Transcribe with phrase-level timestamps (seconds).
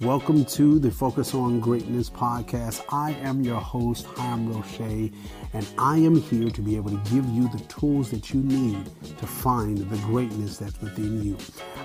[0.00, 2.82] Welcome to the Focus on Greatness podcast.
[2.88, 5.12] I am your host, Chaim Roche,
[5.52, 8.86] and I am here to be able to give you the tools that you need
[9.18, 11.36] to find the greatness that's within you.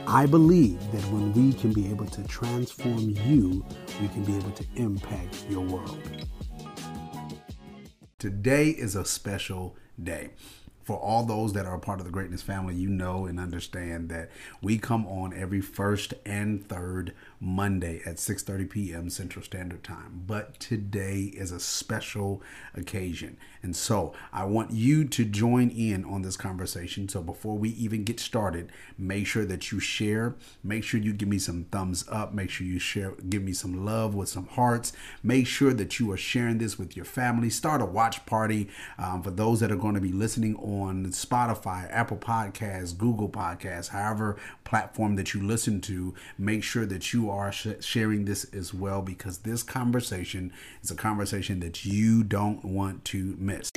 [0.07, 3.65] I believe that when we can be able to transform you,
[3.99, 5.99] we can be able to impact your world.
[8.17, 10.29] Today is a special day
[10.85, 14.07] for all those that are a part of the greatness family, you know and understand
[14.09, 14.29] that
[14.61, 19.09] we come on every first and third Monday at 6:30 p.m.
[19.09, 20.23] Central Standard Time.
[20.25, 22.41] But today is a special
[22.73, 23.37] occasion.
[23.61, 27.09] And so, I want you to join in on this conversation.
[27.09, 31.27] So before we even get started, make sure that you share, make sure you give
[31.27, 34.93] me some thumbs up, make sure you share give me some love with some hearts.
[35.23, 37.49] Make sure that you are sharing this with your family.
[37.49, 41.91] Start a watch party um, for those that are going to be listening on Spotify,
[41.91, 46.13] Apple Podcasts, Google Podcasts, however platform that you listen to.
[46.37, 50.95] Make sure that you are sh- sharing this as well because this conversation is a
[50.95, 53.71] conversation that you don't want to miss.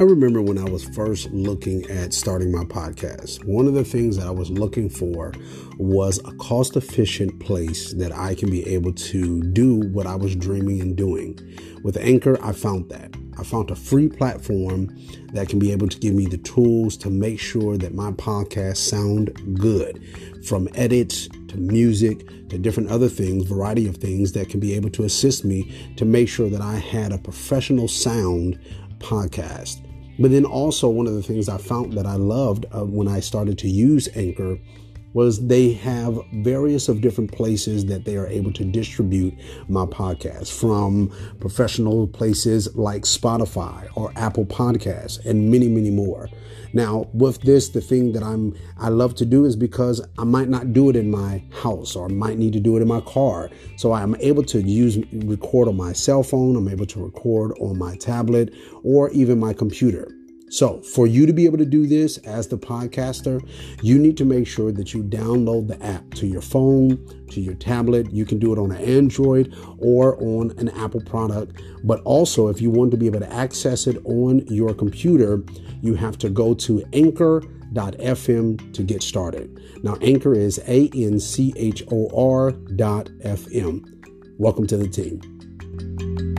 [0.00, 4.16] I remember when I was first looking at starting my podcast, one of the things
[4.16, 5.32] that I was looking for
[5.78, 10.34] was a cost efficient place that I can be able to do what I was
[10.34, 11.38] dreaming and doing.
[11.84, 13.14] With Anchor, I found that.
[13.38, 14.96] I found a free platform
[15.32, 18.76] that can be able to give me the tools to make sure that my podcast
[18.78, 20.02] sound good
[20.46, 24.90] from edits to music to different other things, variety of things that can be able
[24.90, 28.58] to assist me to make sure that I had a professional sound
[28.98, 29.80] podcast.
[30.18, 33.20] But then also, one of the things I found that I loved uh, when I
[33.20, 34.58] started to use Anchor
[35.14, 39.32] was they have various of different places that they are able to distribute
[39.68, 46.28] my podcast from professional places like Spotify or Apple Podcasts and many, many more.
[46.72, 50.48] Now, with this, the thing that I'm I love to do is because I might
[50.48, 53.00] not do it in my house or I might need to do it in my
[53.02, 53.48] car.
[53.76, 57.78] So I'm able to use record on my cell phone, I'm able to record on
[57.78, 58.52] my tablet
[58.82, 60.10] or even my computer.
[60.50, 63.44] So, for you to be able to do this as the podcaster,
[63.82, 66.98] you need to make sure that you download the app to your phone,
[67.30, 68.12] to your tablet.
[68.12, 71.60] You can do it on an Android or on an Apple product.
[71.82, 75.42] But also, if you want to be able to access it on your computer,
[75.82, 79.60] you have to go to anchor.fm to get started.
[79.82, 83.82] Now, Anchor is A N C H O R dot FM.
[84.38, 86.33] Welcome to the team.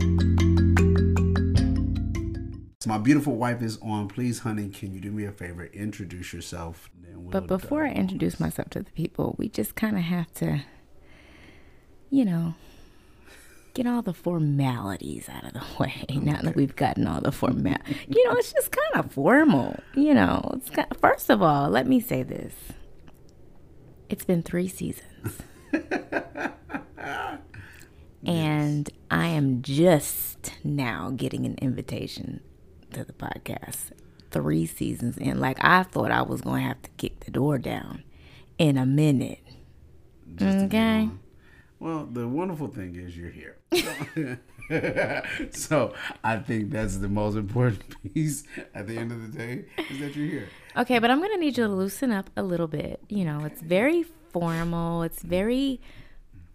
[2.86, 4.06] So my beautiful wife is on.
[4.06, 5.64] Please, honey, can you do me a favor?
[5.64, 6.88] Introduce yourself.
[7.16, 10.60] We'll but before I introduce myself to the people, we just kind of have to,
[12.10, 12.54] you know,
[13.74, 15.94] get all the formalities out of the way.
[16.04, 16.18] Okay.
[16.18, 17.74] Now that we've gotten all the formal,
[18.06, 19.80] you know, it's just kind of formal.
[19.96, 22.54] You know, it's kind of, first of all, let me say this:
[24.08, 25.38] it's been three seasons.
[28.24, 32.42] and I am just now getting an invitation
[32.96, 33.92] to the podcast
[34.30, 35.38] three seasons in.
[35.38, 38.02] Like I thought I was gonna have to kick the door down
[38.58, 39.40] in a minute.
[40.34, 41.10] Just okay.
[41.78, 43.58] Well, the wonderful thing is you're here.
[45.50, 45.92] so
[46.24, 50.16] I think that's the most important piece at the end of the day is that
[50.16, 50.48] you're here.
[50.76, 53.00] Okay, but I'm gonna need you to loosen up a little bit.
[53.10, 55.02] You know, it's very formal.
[55.02, 55.80] It's very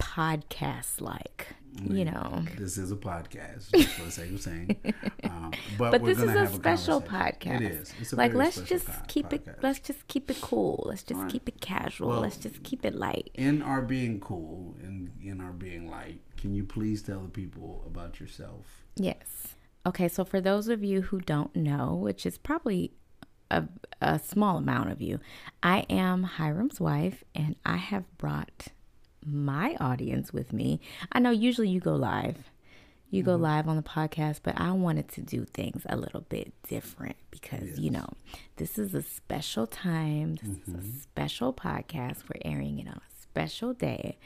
[0.00, 2.44] podcast like you know.
[2.58, 3.64] this is a podcast
[3.96, 4.76] for the sake of saying.
[5.24, 7.72] Um, but, but this is a special a podcast it
[8.02, 8.12] is.
[8.12, 9.48] Like let's just keep podcast.
[9.48, 10.84] it let's just keep it cool.
[10.86, 11.30] Let's just right.
[11.30, 12.08] keep it casual.
[12.08, 13.30] Well, let's just keep it light.
[13.34, 17.82] in our being cool and in our being light can you please tell the people
[17.86, 18.66] about yourself?
[18.96, 19.54] Yes.
[19.86, 22.92] Okay so for those of you who don't know which is probably
[23.50, 23.64] a,
[24.00, 25.20] a small amount of you
[25.62, 28.68] i am hiram's wife and i have brought
[29.24, 30.80] my audience with me.
[31.10, 32.50] I know usually you go live.
[33.10, 33.42] You go mm-hmm.
[33.42, 37.68] live on the podcast, but I wanted to do things a little bit different because,
[37.68, 37.78] yes.
[37.78, 38.08] you know,
[38.56, 40.36] this is a special time.
[40.36, 40.78] This mm-hmm.
[40.78, 40.98] is a mm-hmm.
[40.98, 42.22] special podcast.
[42.28, 44.16] We're airing it on a special day.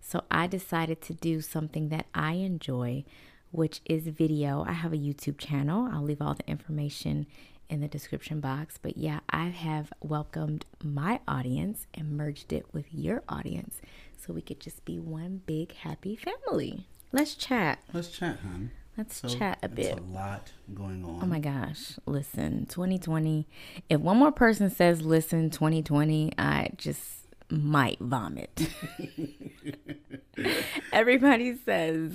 [0.00, 3.04] So I decided to do something that I enjoy,
[3.50, 4.64] which is video.
[4.64, 5.88] I have a YouTube channel.
[5.92, 7.26] I'll leave all the information
[7.68, 8.78] in the description box.
[8.80, 13.80] But yeah, I have welcomed my audience and merged it with your audience
[14.26, 16.86] so we could just be one big happy family.
[17.12, 17.78] Let's chat.
[17.92, 18.70] Let's chat, hon.
[18.98, 19.98] Let's so chat a bit.
[19.98, 21.20] a lot going on.
[21.22, 21.98] Oh my gosh.
[22.06, 23.46] Listen, 2020.
[23.90, 27.02] If one more person says listen 2020, I just
[27.50, 28.68] might vomit.
[30.92, 32.12] Everybody says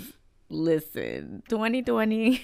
[0.50, 2.42] listen 2020.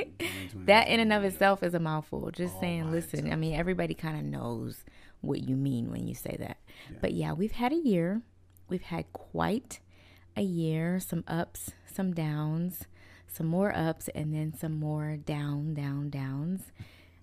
[0.66, 2.30] that in and of itself is a mouthful.
[2.30, 3.32] Just oh saying listen.
[3.32, 4.84] I mean, everybody kind of knows
[5.22, 6.58] what you mean when you say that.
[6.90, 6.96] Yeah.
[7.00, 8.22] But yeah, we've had a year.
[8.70, 9.80] We've had quite
[10.36, 12.84] a year, some ups, some downs,
[13.26, 16.62] some more ups, and then some more down, down, downs,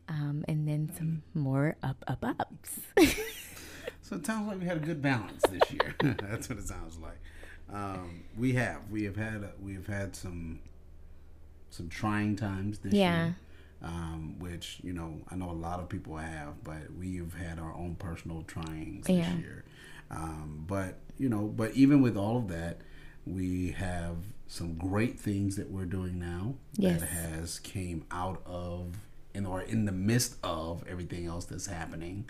[0.09, 2.81] um, and then some more up, up, ups.
[4.01, 5.95] so it sounds like we had a good balance this year.
[6.21, 7.19] That's what it sounds like.
[7.73, 10.59] Um, we have, we have had, we have had some,
[11.69, 13.25] some trying times this yeah.
[13.25, 13.35] year.
[13.79, 17.75] Um, which you know I know a lot of people have, but we've had our
[17.75, 19.35] own personal tryings this yeah.
[19.35, 19.65] year.
[20.11, 22.81] Um, but you know, but even with all of that,
[23.25, 24.17] we have
[24.47, 27.01] some great things that we're doing now yes.
[27.01, 28.95] that has came out of
[29.35, 32.29] and or in the midst of everything else that's happening.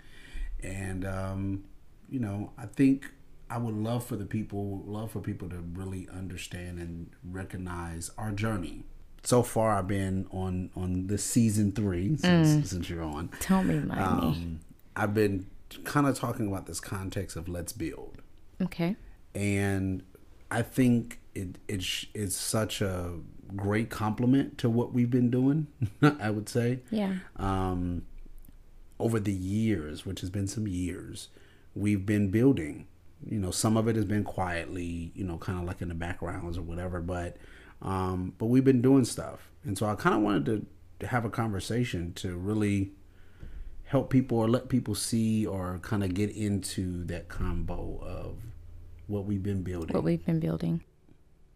[0.62, 1.64] And um,
[2.08, 3.10] you know, I think
[3.50, 8.30] I would love for the people, love for people to really understand and recognize our
[8.30, 8.84] journey.
[9.24, 12.66] So far, I've been on on this season three since mm.
[12.66, 13.30] since you're on.
[13.40, 14.58] Tell me, mind um, me.
[14.96, 15.46] I've been
[15.84, 18.22] kind of talking about this context of let's build.
[18.60, 18.96] Okay.
[19.34, 20.02] And
[20.50, 23.14] I think it it's it's such a
[23.56, 25.66] great compliment to what we've been doing.
[26.02, 26.80] I would say.
[26.90, 27.16] Yeah.
[27.36, 28.02] Um,
[29.00, 31.28] over the years, which has been some years,
[31.74, 32.86] we've been building.
[33.24, 35.94] You know, some of it has been quietly, you know, kind of like in the
[35.94, 37.36] backgrounds or whatever, but
[37.82, 40.66] um, but we've been doing stuff, and so I kind of wanted to,
[41.00, 42.92] to have a conversation to really
[43.88, 48.36] help people or let people see or kind of get into that combo of
[49.06, 49.94] what we've been building.
[49.94, 50.84] What we've been building.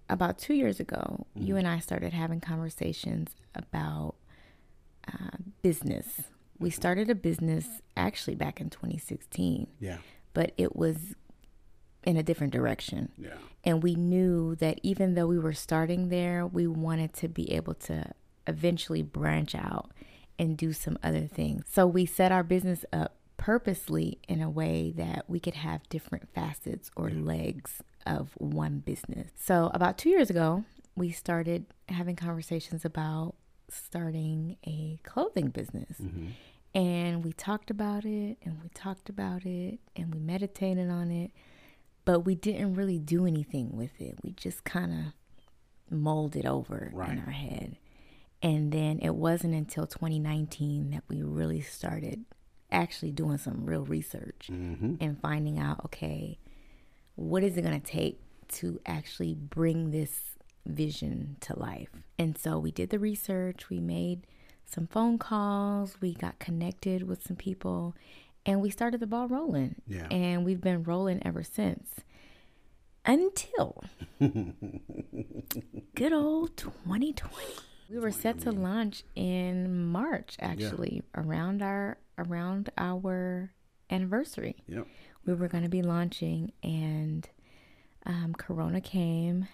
[0.09, 1.47] About two years ago, mm-hmm.
[1.47, 4.15] you and I started having conversations about
[5.07, 6.23] uh, business.
[6.59, 6.75] We mm-hmm.
[6.75, 7.67] started a business
[7.99, 9.67] actually back in 2016.
[9.79, 9.99] Yeah.
[10.33, 11.15] But it was
[12.03, 13.11] in a different direction.
[13.19, 13.35] Yeah.
[13.63, 17.75] And we knew that even though we were starting there, we wanted to be able
[17.75, 18.11] to
[18.47, 19.93] eventually branch out
[20.43, 21.65] and do some other things.
[21.71, 26.29] So we set our business up purposely in a way that we could have different
[26.35, 29.31] facets or legs of one business.
[29.37, 30.65] So, about two years ago,
[30.97, 33.37] we started having conversations about
[33.69, 35.97] starting a clothing business.
[36.03, 36.27] Mm-hmm.
[36.75, 41.31] And we talked about it and we talked about it and we meditated on it,
[42.05, 44.17] but we didn't really do anything with it.
[44.25, 47.11] We just kind of molded over right.
[47.11, 47.77] in our head.
[48.43, 52.25] And then it wasn't until 2019 that we really started
[52.71, 54.95] actually doing some real research mm-hmm.
[55.01, 56.39] and finding out okay,
[57.15, 60.37] what is it going to take to actually bring this
[60.67, 61.91] vision to life?
[62.19, 64.27] And so we did the research, we made
[64.65, 67.95] some phone calls, we got connected with some people,
[68.45, 69.77] and we started the ball rolling.
[69.87, 70.09] Yeah.
[70.11, 72.01] And we've been rolling ever since.
[73.05, 73.85] Until
[74.21, 77.45] good old 2020.
[77.93, 81.23] We were set to launch in March, actually, yeah.
[81.23, 83.53] around our around our
[83.91, 84.57] anniversary.
[84.67, 84.87] Yep.
[85.27, 87.29] We were going to be launching, and
[88.07, 89.47] um, Corona came.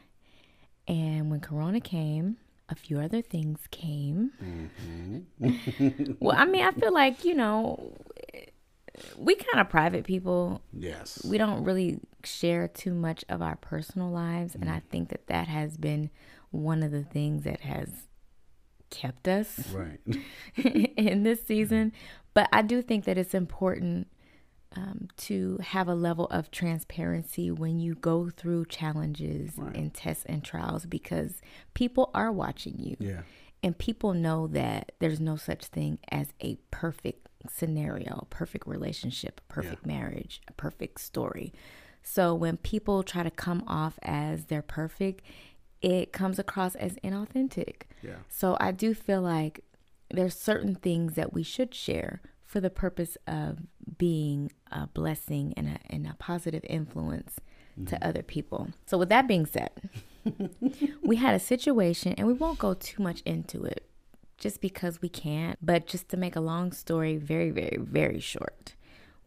[0.86, 2.36] And when Corona came,
[2.68, 4.30] a few other things came.
[5.42, 6.12] Mm-hmm.
[6.20, 7.92] well, I mean, I feel like, you know,
[9.16, 10.62] we kind of private people.
[10.72, 11.24] Yes.
[11.24, 14.52] We don't really share too much of our personal lives.
[14.52, 14.62] Mm-hmm.
[14.62, 16.10] And I think that that has been
[16.50, 18.08] one of the things that has
[18.90, 20.00] kept us right
[20.96, 21.92] in this season.
[22.34, 24.08] But I do think that it's important
[24.76, 29.74] um, to have a level of transparency when you go through challenges right.
[29.74, 31.40] and tests and trials because
[31.74, 32.96] people are watching you.
[33.00, 33.22] Yeah.
[33.62, 39.82] And people know that there's no such thing as a perfect scenario, perfect relationship, perfect
[39.84, 39.92] yeah.
[39.94, 41.52] marriage, a perfect story.
[42.02, 45.22] So when people try to come off as they're perfect,
[45.80, 47.82] it comes across as inauthentic.
[48.02, 48.16] Yeah.
[48.28, 49.64] So I do feel like
[50.10, 53.58] there's certain things that we should share for the purpose of
[53.98, 57.36] being a blessing and a, and a positive influence
[57.78, 57.86] mm-hmm.
[57.86, 58.70] to other people.
[58.86, 59.70] So, with that being said,
[61.02, 63.84] we had a situation, and we won't go too much into it
[64.38, 68.74] just because we can't, but just to make a long story very, very, very short,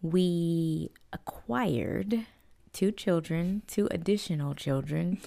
[0.01, 2.25] we acquired
[2.73, 5.19] two children, two additional children,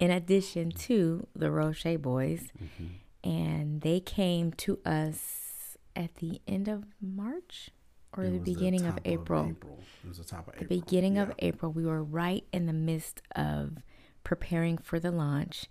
[0.00, 2.48] in addition to the Roche boys.
[2.62, 2.86] Mm-hmm
[3.24, 7.70] and they came to us at the end of March
[8.16, 9.42] or it the beginning the of, April.
[9.42, 9.78] of April.
[10.04, 10.80] It was the top of the April.
[10.80, 11.22] beginning yeah.
[11.22, 11.72] of April.
[11.72, 13.78] We were right in the midst of
[14.24, 15.66] preparing for the launch,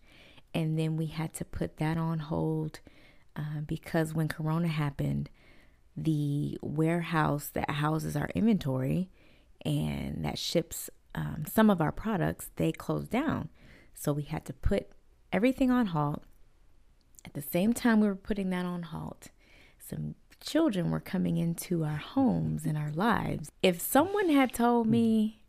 [0.53, 2.79] and then we had to put that on hold
[3.36, 5.29] uh, because when Corona happened,
[5.96, 9.10] the warehouse that houses our inventory
[9.65, 13.50] and that ships um, some of our products they closed down,
[14.00, 14.88] so we had to put
[15.34, 16.24] everything on halt
[17.27, 19.27] at the same time we were putting that on halt,
[19.80, 23.51] some children were coming into our homes and our lives.
[23.62, 25.42] If someone had told me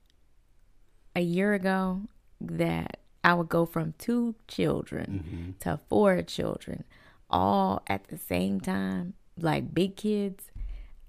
[1.15, 2.03] a year ago
[2.41, 5.51] that I would go from two children mm-hmm.
[5.61, 6.83] to four children
[7.31, 10.51] all at the same time, like big kids,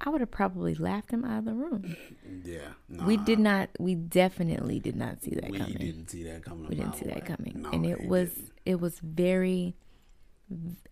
[0.02, 1.96] I would have probably laughed him out of the room.
[2.46, 3.06] Yeah, nah.
[3.06, 3.70] we did not.
[3.80, 5.78] We definitely did not see that we coming.
[5.80, 6.70] We didn't see that coming.
[6.70, 7.16] We didn't see way.
[7.16, 8.52] that coming, no, and it was didn't.
[8.66, 9.76] it was very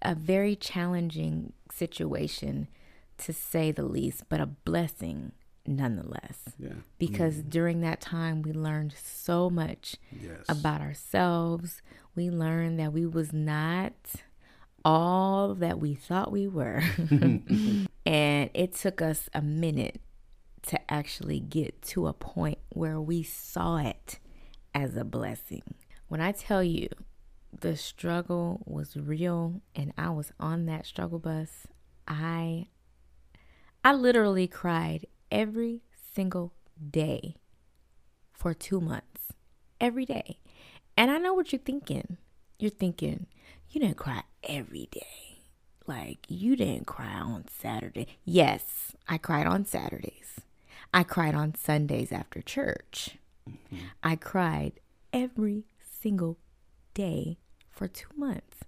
[0.01, 2.67] a very challenging situation
[3.19, 5.31] to say the least, but a blessing
[5.65, 6.39] nonetheless.
[6.57, 6.69] Yeah.
[6.97, 7.49] Because mm-hmm.
[7.49, 10.43] during that time we learned so much yes.
[10.49, 11.81] about ourselves.
[12.15, 13.93] We learned that we was not
[14.85, 16.81] all that we thought we were.
[18.07, 19.99] and it took us a minute
[20.67, 24.19] to actually get to a point where we saw it
[24.73, 25.75] as a blessing.
[26.07, 26.87] When I tell you
[27.59, 31.67] the struggle was real and I was on that struggle bus,
[32.07, 32.67] I
[33.83, 35.81] I literally cried every
[36.13, 36.53] single
[36.89, 37.35] day
[38.31, 39.33] for 2 months.
[39.81, 40.39] Every day.
[40.95, 42.15] And I know what you're thinking.
[42.57, 43.27] You're thinking,
[43.69, 45.26] you didn't cry every day.
[45.87, 48.07] Like, you didn't cry on Saturday.
[48.25, 50.41] Yes, I cried on Saturdays.
[50.93, 53.17] I cried on Sundays after church.
[53.49, 53.77] Mm-hmm.
[54.03, 54.73] I cried
[55.13, 56.37] every single
[56.93, 57.37] day
[57.71, 58.65] for two months.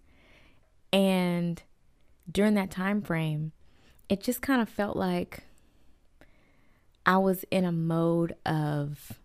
[0.93, 1.61] And
[2.31, 3.51] during that time frame,
[4.07, 5.43] it just kind of felt like
[7.05, 9.19] I was in a mode of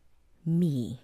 [0.45, 1.01] me.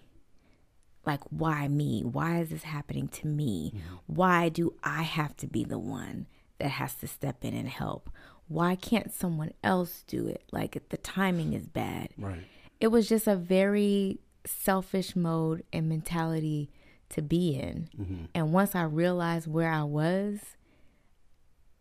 [1.05, 2.01] Like, why me?
[2.01, 3.73] Why is this happening to me?
[3.75, 3.95] Mm-hmm.
[4.07, 6.27] Why do I have to be the one
[6.61, 8.09] that has to step in and help?
[8.47, 10.43] Why can't someone else do it?
[10.51, 12.09] Like, the timing is bad.
[12.17, 12.43] Right.
[12.79, 16.69] It was just a very selfish mode and mentality
[17.09, 17.89] to be in.
[17.99, 18.25] Mm-hmm.
[18.33, 20.39] And once I realized where I was,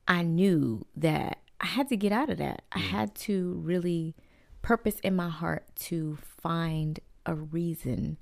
[0.07, 2.65] I knew that I had to get out of that.
[2.71, 2.79] Mm-hmm.
[2.79, 4.15] I had to really
[4.63, 8.19] purpose in my heart to find a reason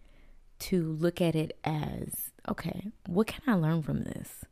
[0.59, 4.45] to look at it as okay, what can I learn from this?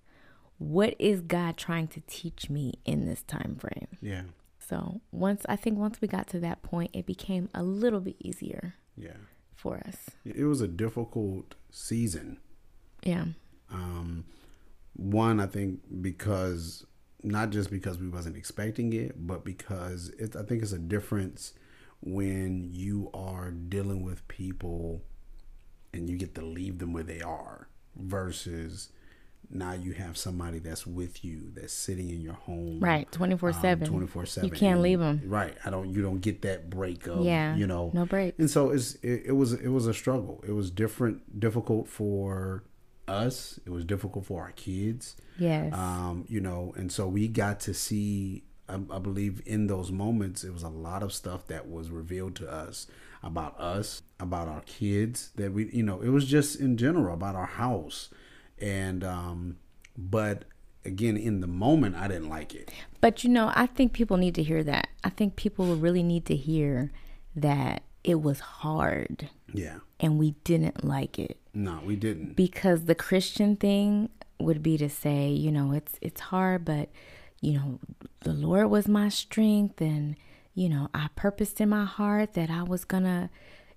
[0.59, 3.99] What is God trying to teach me in this time frame?
[4.01, 4.23] Yeah.
[4.59, 8.17] So once I think once we got to that point, it became a little bit
[8.19, 8.75] easier.
[8.97, 9.17] Yeah.
[9.55, 10.11] For us.
[10.25, 12.39] It was a difficult season.
[13.03, 13.27] Yeah.
[13.71, 14.25] Um,
[14.95, 16.85] one, I think because
[17.23, 21.53] not just because we wasn't expecting it, but because it, I think it's a difference
[22.01, 25.03] when you are dealing with people
[25.93, 28.91] and you get to leave them where they are versus
[29.51, 33.89] now you have somebody that's with you that's sitting in your home right 24 7
[33.89, 35.23] 24 7 you can't leave them.
[35.27, 37.91] right i don't you don't get that break of yeah you know.
[37.95, 38.39] no break.
[38.39, 40.43] And so it's it, it was it was a struggle.
[40.47, 42.65] It was different difficult for
[43.09, 43.59] us.
[43.65, 45.17] It was difficult for our kids.
[45.39, 45.73] Yes.
[45.75, 50.45] Um you know and so we got to see I, I believe in those moments
[50.45, 52.87] it was a lot of stuff that was revealed to us
[53.23, 57.35] about us, about our kids, that we, you know, it was just in general about
[57.35, 58.09] our house.
[58.61, 59.59] And, um,
[59.97, 60.45] but
[60.85, 62.71] again, in the moment, I didn't like it.
[63.01, 64.89] But, you know, I think people need to hear that.
[65.05, 66.93] I think people really need to hear
[67.35, 69.29] that it was hard.
[69.53, 69.79] Yeah.
[70.01, 71.39] And we didn't like it.
[71.53, 72.37] No, we didn't.
[72.37, 76.91] Because the Christian thing would be to say, you know, it's it's hard, but
[77.41, 77.79] you know,
[78.21, 80.17] the Lord was my strength and
[80.55, 83.31] you know, I purposed in my heart that I was gonna,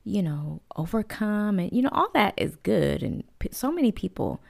[0.03, 3.03] you know, overcome and, you know, all that is good.
[3.03, 4.41] And p- so many people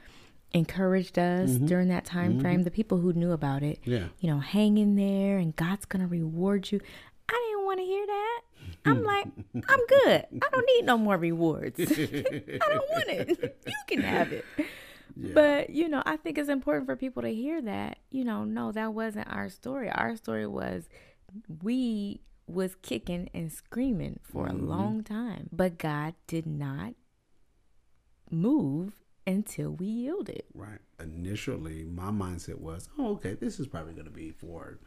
[0.54, 1.66] encouraged us mm-hmm.
[1.66, 2.42] during that time mm-hmm.
[2.42, 4.08] frame, the people who knew about it, yeah.
[4.20, 6.80] you know, hang in there and God's gonna reward you.
[7.30, 8.42] I didn't want to hear that.
[8.86, 9.26] I'm like,
[9.68, 10.26] I'm good.
[10.42, 11.80] I don't need no more rewards.
[11.80, 13.60] I don't want it.
[13.66, 14.46] You can have it.
[15.16, 15.32] Yeah.
[15.34, 18.72] But, you know, I think it's important for people to hear that, you know, no,
[18.72, 19.90] that wasn't our story.
[19.90, 20.88] Our story was
[21.62, 24.64] we was kicking and screaming for mm-hmm.
[24.64, 26.94] a long time, but God did not
[28.32, 28.99] move
[29.30, 30.44] until we yielded.
[30.54, 30.80] Right.
[31.00, 34.80] Initially, my mindset was, "Oh, okay, this is probably going to be for,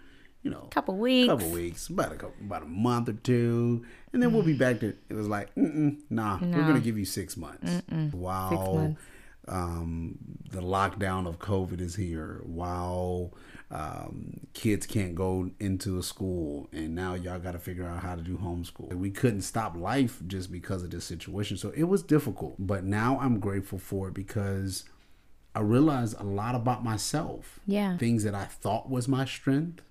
[0.42, 3.84] you know, a couple weeks, couple weeks, about a couple, about a month or two,
[4.12, 6.56] and then we'll be back to." It was like, nah, no.
[6.56, 8.12] we're going to give you six months." Mm-mm.
[8.12, 8.50] Wow.
[8.50, 9.02] Six months.
[9.48, 10.18] Um,
[10.50, 12.42] the lockdown of COVID is here.
[12.44, 13.32] Wow
[13.72, 18.14] um, kids can't go into a school and now y'all got to figure out how
[18.14, 18.92] to do homeschool.
[18.92, 22.56] We couldn't stop life just because of this situation so it was difficult.
[22.58, 24.84] But now i'm grateful for it because
[25.54, 27.60] i realized a lot about myself.
[27.66, 27.96] Yeah.
[27.96, 29.82] Things that i thought was my strength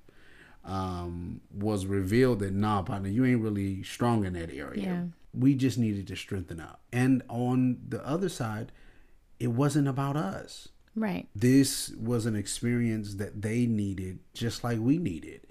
[0.64, 4.84] um, was revealed that nah partner you ain't really strong in that area.
[4.84, 5.04] Yeah.
[5.34, 6.82] we just needed to strengthen up.
[6.94, 8.72] And on the other side
[9.40, 11.28] it wasn't about us Right.
[11.36, 15.42] This was an experience that they needed just like we needed.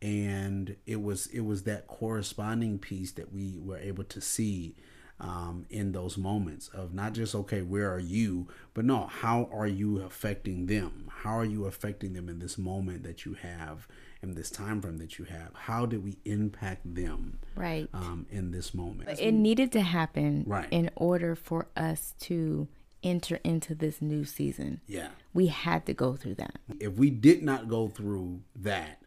[0.00, 4.76] and it was it was that corresponding piece that we were able to see
[5.20, 9.66] um, in those moments of not just okay where are you but no how are
[9.66, 13.88] you affecting them how are you affecting them in this moment that you have
[14.22, 18.52] in this time frame that you have how did we impact them right um, in
[18.52, 20.68] this moment it needed to happen Right.
[20.70, 22.68] in order for us to
[23.02, 27.42] enter into this new season yeah we had to go through that if we did
[27.42, 29.00] not go through that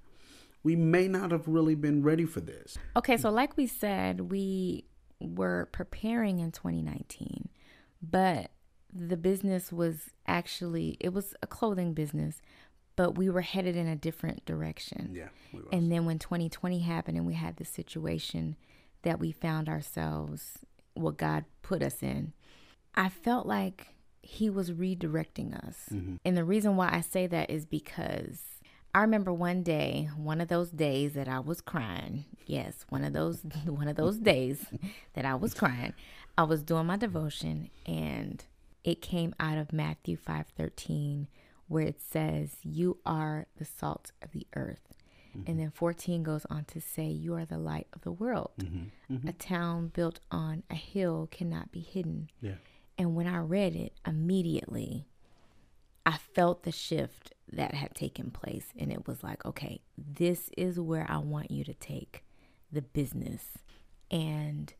[0.63, 4.85] we may not have really been ready for this Okay, so like we said, we
[5.19, 7.49] were preparing in 2019,
[8.01, 8.51] but
[8.93, 12.41] the business was actually it was a clothing business,
[12.95, 15.11] but we were headed in a different direction.
[15.13, 15.61] yeah we.
[15.71, 18.55] And then when 2020 happened and we had the situation
[19.03, 20.59] that we found ourselves,
[20.93, 22.33] what God put us in,
[22.95, 23.87] I felt like
[24.21, 25.77] He was redirecting us.
[25.91, 26.15] Mm-hmm.
[26.25, 28.41] And the reason why I say that is because
[28.93, 32.25] I remember one day, one of those days that I was crying.
[32.45, 34.65] Yes, one of those one of those days
[35.13, 35.93] that I was crying.
[36.37, 38.43] I was doing my devotion and
[38.83, 41.27] it came out of Matthew 5:13
[41.67, 44.91] where it says, "You are the salt of the earth."
[45.37, 45.49] Mm-hmm.
[45.49, 48.51] And then 14 goes on to say, You are the light of the world.
[48.59, 49.27] Mm-hmm.
[49.27, 52.29] A town built on a hill cannot be hidden.
[52.41, 52.55] yeah
[52.97, 55.07] And when I read it, immediately
[56.05, 58.67] I felt the shift that had taken place.
[58.77, 62.23] And it was like, okay, this is where I want you to take
[62.71, 63.43] the business.
[64.09, 64.73] And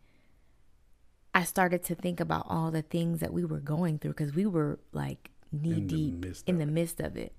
[1.34, 4.46] I started to think about all the things that we were going through because we
[4.46, 7.34] were like knee in deep midst in the midst of it.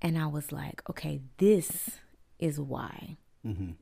[0.00, 1.90] And I was like, okay, this
[2.38, 3.72] is why Mm-hmm.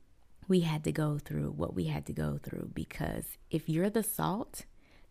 [0.48, 4.02] we had to go through what we had to go through because if you're the
[4.02, 4.66] salt,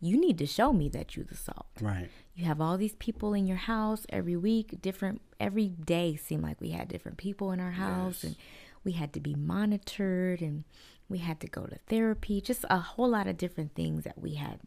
[0.06, 1.68] you need to show me that you're the salt.
[1.82, 6.44] right You have all these people in your house every week, different every day seemed
[6.44, 8.24] like we had different people in our house Yes.
[8.24, 8.36] and
[8.84, 10.64] we had to be monitored and
[11.10, 14.34] we had to go to therapy, just a whole lot of different things that we
[14.36, 14.60] had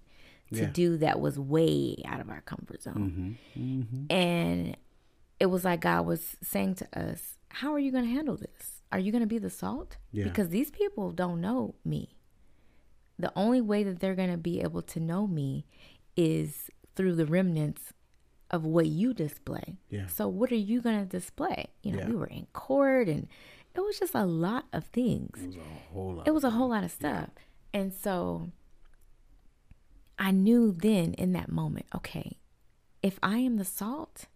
[0.53, 0.71] to Yeah.
[0.73, 3.37] do that was way out of our comfort zone.
[3.59, 4.07] Mm-hmm.
[4.11, 4.77] And
[5.41, 8.83] it was like God was saying to us, How are you going to handle this?
[8.93, 9.97] Are you going to be the salt?
[10.13, 10.25] Yeah.
[10.25, 12.16] Because these people don't know me.
[13.19, 15.65] The only way that they're going to be able to know me
[16.17, 17.93] is through the remnants
[18.51, 19.79] of what you display.
[19.91, 20.07] Yeah.
[20.07, 21.67] So, what are you going to display?
[21.83, 22.09] You know, Yeah.
[22.09, 23.29] we were in court and
[23.75, 26.51] it was just a lot of things it was a whole lot it was a
[26.51, 27.29] whole lot of stuff.
[27.75, 28.51] And so
[30.19, 32.39] I knew then in that moment, okay,
[33.03, 34.27] if I am the salt,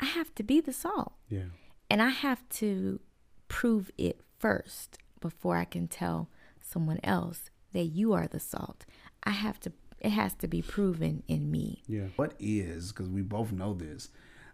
[0.00, 1.12] I have to be the salt.
[1.28, 1.44] yeah
[1.88, 3.00] And I have to
[3.48, 6.28] prove it first before I can tell
[6.60, 8.84] someone else that you are the salt.
[9.22, 11.82] I have to it has to be proven in me.
[11.86, 12.06] Yeah.
[12.16, 14.08] What is, because we both know this,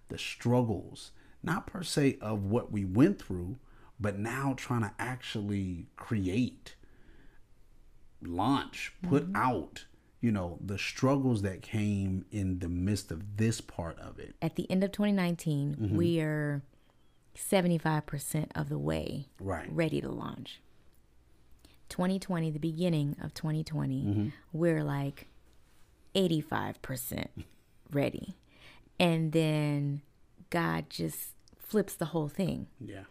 [0.08, 3.56] the struggles, not per se of what we went through,
[3.98, 6.74] but now trying to actually create,
[8.20, 9.36] launch, put mm-hmm.
[9.36, 9.84] out,
[10.20, 14.34] you know, the struggles that came in the midst of this part of it.
[14.42, 15.96] At the end of 2019, mm-hmm.
[15.96, 16.62] we are
[17.36, 19.68] 75% of the way Right.
[19.70, 20.60] ready to launch.
[21.88, 25.28] 2020, the beginning of 2020, we're like
[26.14, 27.26] 85%
[27.92, 28.36] ready.
[28.98, 30.02] And then
[30.50, 33.04] God just flips the whole thing Yeah.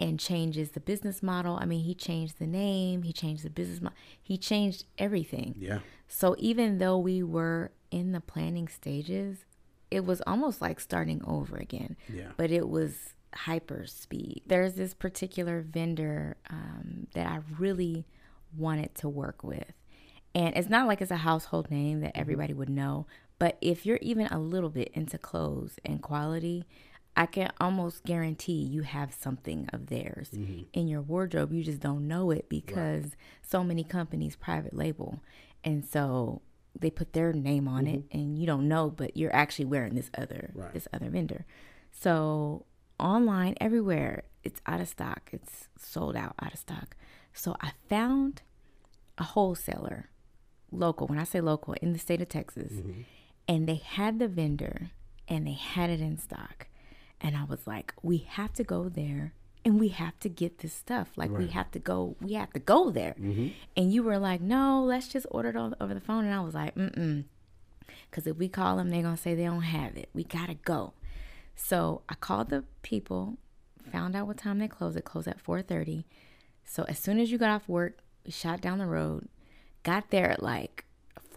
[0.00, 1.58] and changes the business model.
[1.60, 5.54] I mean, he changed the name, he changed the business model, he changed everything.
[5.58, 5.80] Yeah.
[6.08, 9.44] So even though we were in the planning stages,
[9.90, 11.96] it was almost like starting over again.
[12.12, 12.30] Yeah.
[12.36, 14.42] But it was hyper speed.
[14.46, 18.06] There's this particular vendor um, that I really
[18.56, 19.72] wanted to work with.
[20.34, 22.20] And it's not like it's a household name that mm-hmm.
[22.20, 23.06] everybody would know,
[23.38, 26.64] but if you're even a little bit into clothes and quality,
[27.16, 30.64] I can almost guarantee you have something of theirs mm-hmm.
[30.74, 31.52] in your wardrobe.
[31.52, 35.22] You just don't know it because so many companies private label.
[35.64, 36.42] And so
[36.78, 38.18] they put their name on it mm-hmm.
[38.18, 40.72] and you don't know, but you're actually wearing this other Right.
[40.74, 41.46] this other vendor.
[41.90, 42.66] So
[43.00, 45.30] online everywhere, it's out of stock.
[45.32, 46.96] It's sold out, out of stock.
[47.36, 48.42] So I found
[49.18, 50.08] a wholesaler,
[50.72, 51.06] local.
[51.06, 53.02] When I say local, in the state of Texas, mm-hmm.
[53.46, 54.90] and they had the vendor
[55.28, 56.66] and they had it in stock.
[57.20, 60.72] And I was like, we have to go there and we have to get this
[60.72, 61.08] stuff.
[61.16, 63.14] Like we have to go, we have to go there.
[63.20, 63.48] Mm-hmm.
[63.76, 66.24] And you were like, no, let's just order it all over the phone.
[66.24, 67.24] And I was like, mm-mm.
[68.10, 70.08] Because if we call them, they're going to say they don't have it.
[70.14, 70.92] We got to go.
[71.54, 73.38] So I called the people,
[73.90, 74.94] found out what time they close.
[74.96, 76.04] It closed at 4.30.
[76.66, 79.28] So as soon as you got off work, we shot down the road,
[79.82, 80.84] got there at like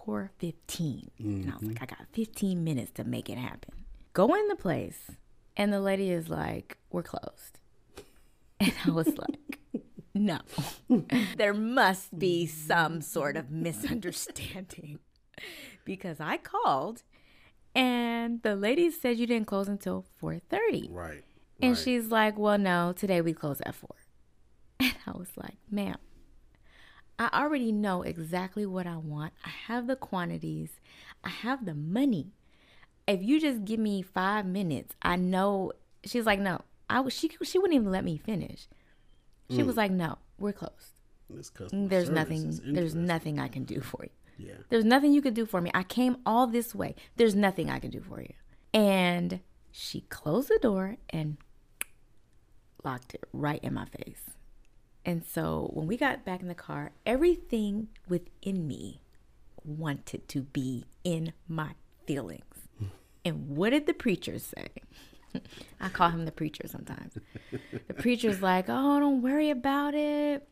[0.06, 1.10] 4.15.
[1.20, 1.68] And I was mm-hmm.
[1.70, 3.86] like, I got 15 minutes to make it happen.
[4.14, 5.12] Go in the place.
[5.56, 7.60] And the lady is like, we're closed.
[8.62, 9.60] And I was like,
[10.14, 10.40] No.
[11.38, 15.00] there must be some sort of misunderstanding
[15.86, 17.04] because I called
[17.76, 20.88] and the lady said you didn't close until 4:30.
[20.90, 21.24] Right.
[21.62, 21.78] And right.
[21.78, 23.90] she's like, "Well, no, today we close at 4."
[24.82, 25.98] And I was like, "Ma'am,
[27.18, 29.34] I already know exactly what I want.
[29.46, 30.80] I have the quantities.
[31.24, 32.32] I have the money.
[33.08, 35.74] If you just give me 5 minutes, I know."
[36.06, 38.68] She's like, "No." I was she she wouldn't even let me finish.
[39.52, 40.94] She was like, "No, we're closed.
[41.72, 44.10] Mm, there's nothing there's nothing I can do for you."
[44.48, 44.54] Yeah.
[44.70, 45.70] There's nothing you could do for me.
[45.74, 46.96] I came all this way.
[47.18, 48.34] There's nothing I can do for you.
[48.74, 51.38] And she closed the door and
[52.84, 54.24] locked it right in my face.
[55.10, 59.02] And so when we got back in the car, everything within me
[59.64, 61.72] wanted to be in my
[62.06, 62.44] feelings.
[63.26, 64.68] And what did the preacher say?
[65.82, 67.18] I call him the preacher sometimes.
[67.88, 70.48] The preacher's like, oh, don't worry about it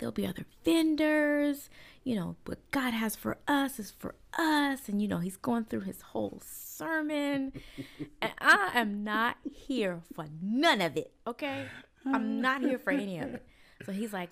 [0.00, 1.68] there'll be other vendors
[2.04, 5.62] you know what god has for us is for us and you know he's going
[5.64, 7.52] through his whole sermon
[8.22, 11.66] and i am not here for none of it okay
[12.06, 13.46] i'm not here for any of it
[13.84, 14.30] so he's like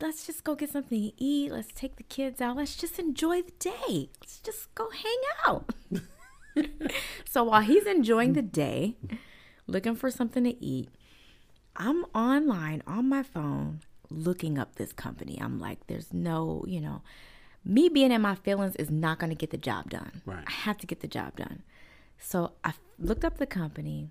[0.00, 3.40] let's just go get something to eat let's take the kids out let's just enjoy
[3.42, 5.70] the day let's just go hang out
[7.28, 8.96] so while he's enjoying the day
[9.66, 10.88] looking for something to eat
[11.76, 15.38] I'm online on my phone looking up this company.
[15.40, 17.02] I'm like, there's no, you know,
[17.64, 20.22] me being in my feelings is not going to get the job done.
[20.26, 20.44] Right.
[20.46, 21.62] I have to get the job done.
[22.18, 24.10] So I looked up the company,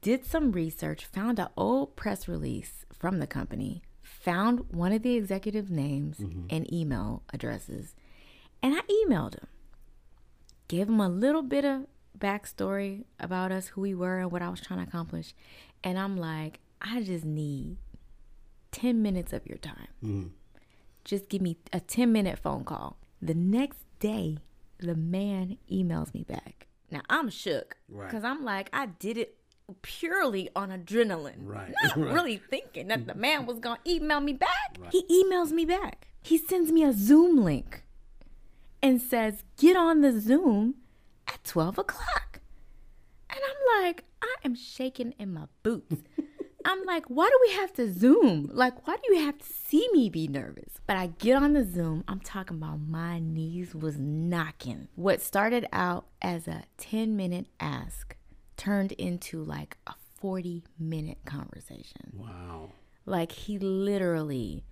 [0.00, 5.14] did some research, found an old press release from the company, found one of the
[5.14, 6.46] executive names mm-hmm.
[6.50, 7.94] and email addresses,
[8.60, 9.46] and I emailed him.
[10.66, 11.86] Gave him a little bit of
[12.18, 15.34] backstory about us, who we were, and what I was trying to accomplish.
[15.84, 17.76] And I'm like, I just need
[18.72, 19.86] 10 minutes of your time.
[20.04, 20.26] Mm-hmm.
[21.04, 22.96] Just give me a 10 minute phone call.
[23.22, 24.38] The next day,
[24.80, 26.66] the man emails me back.
[26.90, 28.08] Now I'm shook Right.
[28.10, 29.36] because I'm like, I did it
[29.82, 31.38] purely on adrenaline.
[31.40, 32.12] Right, Not right.
[32.14, 34.78] really thinking that the man was going to email me back.
[34.90, 36.08] He emails me back.
[36.22, 37.84] He sends me a Zoom link
[38.82, 40.76] and says, get on the Zoom
[41.28, 42.40] at 12 o'clock.
[43.30, 46.02] And I'm like, I am shaking in my boots.
[46.64, 48.50] I'm like, why do we have to Zoom?
[48.52, 50.72] Like, why do you have to see me be nervous?
[50.84, 52.02] But I get on the Zoom.
[52.08, 54.88] I'm talking about my knees was knocking.
[54.96, 58.15] What started out as a 10 minute ask
[58.56, 62.12] turned into like a 40 minute conversation.
[62.14, 62.70] Wow.
[63.04, 64.64] Like he literally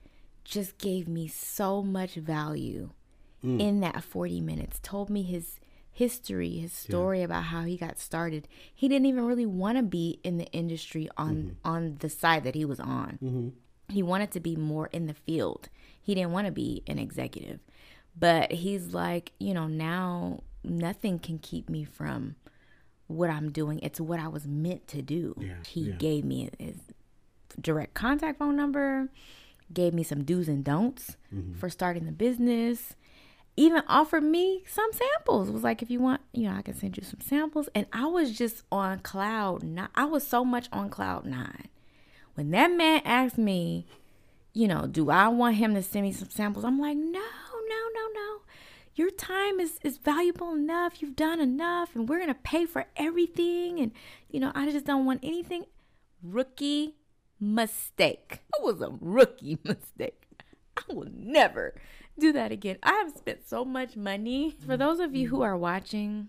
[0.44, 2.90] just gave me so much value
[3.44, 3.60] mm.
[3.60, 4.80] in that 40 minutes.
[4.82, 8.48] Told me his history, his story about how he got started.
[8.74, 11.50] He didn't even really want to be in the industry on mm-hmm.
[11.64, 13.18] on the side that he was on.
[13.22, 13.48] Mm-hmm.
[13.90, 15.68] He wanted to be more in the field.
[16.02, 17.60] He didn't want to be an executive.
[18.18, 22.36] But he's like, you know, now nothing can keep me from
[23.14, 23.80] what I'm doing.
[23.82, 25.36] It's what I was meant to do.
[25.38, 25.94] Yeah, he yeah.
[25.94, 26.76] gave me his
[27.60, 29.08] direct contact phone number,
[29.72, 31.54] gave me some do's and don'ts mm-hmm.
[31.54, 32.94] for starting the business,
[33.56, 35.50] even offered me some samples.
[35.50, 37.68] Was like, if you want, you know, I can send you some samples.
[37.74, 39.88] And I was just on cloud nine.
[39.94, 41.68] I was so much on cloud nine.
[42.34, 43.86] When that man asked me,
[44.52, 46.64] you know, do I want him to send me some samples?
[46.64, 48.40] I'm like, no, no, no, no.
[48.94, 51.02] Your time is, is valuable enough.
[51.02, 53.80] You've done enough, and we're gonna pay for everything.
[53.80, 53.92] And
[54.30, 55.64] you know, I just don't want anything.
[56.22, 56.94] Rookie
[57.40, 58.40] mistake.
[58.58, 60.22] It was a rookie mistake.
[60.76, 61.74] I will never
[62.18, 62.78] do that again.
[62.82, 64.56] I have spent so much money.
[64.64, 66.28] For those of you who are watching,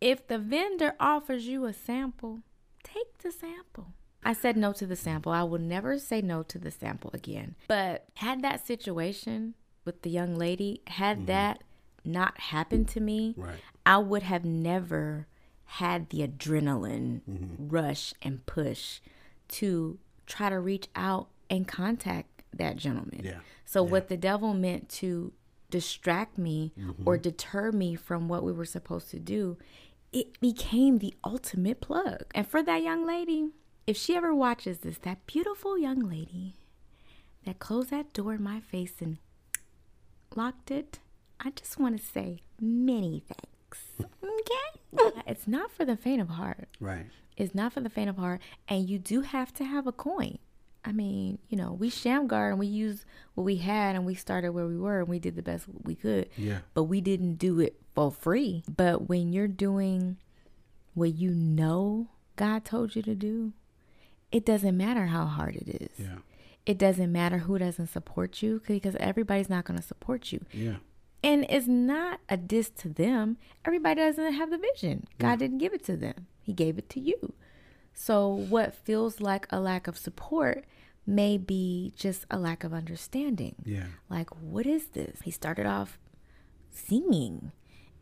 [0.00, 2.40] if the vendor offers you a sample,
[2.82, 3.94] take the sample.
[4.22, 5.32] I said no to the sample.
[5.32, 7.56] I will never say no to the sample again.
[7.68, 11.26] But had that situation with the young lady, had mm-hmm.
[11.26, 11.64] that
[12.04, 13.56] not happened to me, Right.
[13.86, 15.26] I would have never
[15.64, 17.68] had the adrenaline mm-hmm.
[17.68, 19.00] rush and push
[19.48, 23.22] to try to reach out and contact that gentleman.
[23.24, 23.40] Yeah.
[23.64, 25.32] So what the devil meant to
[25.70, 27.02] distract me mm-hmm.
[27.06, 29.58] or deter me from what we were supposed to do,
[30.12, 32.24] it became the ultimate plug.
[32.34, 33.48] And for that young lady,
[33.86, 36.54] if she ever watches this, that beautiful young lady
[37.44, 39.18] that closed that door in my face and
[40.36, 40.98] locked it,
[41.40, 43.84] I just want to say many thanks.
[44.22, 45.20] Okay?
[45.26, 46.68] it's not for the faint of heart.
[46.80, 47.06] Right.
[47.36, 50.38] It's not for the faint of heart, and you do have to have a coin.
[50.84, 54.50] I mean, you know, we shamgar and we used what we had and we started
[54.50, 56.28] where we were and we did the best we could.
[56.36, 56.58] Yeah.
[56.74, 58.64] But we didn't do it for free.
[58.68, 60.18] But when you're doing
[60.92, 63.54] what you know God told you to do,
[64.30, 65.88] it doesn't matter how hard it is.
[65.98, 66.16] Yeah.
[66.66, 70.44] It doesn't matter who doesn't support you because everybody's not going to support you.
[70.52, 70.76] Yeah.
[71.22, 73.38] And it's not a diss to them.
[73.64, 75.06] Everybody doesn't have the vision.
[75.18, 75.36] God yeah.
[75.36, 77.34] didn't give it to them, He gave it to you.
[77.92, 80.64] So, what feels like a lack of support
[81.06, 83.54] may be just a lack of understanding.
[83.64, 83.86] Yeah.
[84.08, 85.20] Like, what is this?
[85.22, 85.98] He started off
[86.70, 87.52] singing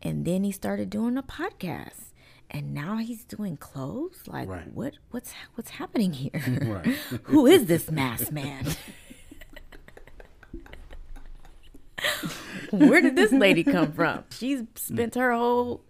[0.01, 2.12] and then he started doing a podcast
[2.49, 4.71] and now he's doing clothes like right.
[4.73, 6.85] what what's what's happening here right.
[7.23, 8.65] who is this mass man
[12.71, 15.83] where did this lady come from she's spent her whole